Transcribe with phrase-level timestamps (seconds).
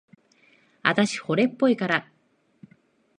[0.81, 2.11] あたし、惚れっぽいから。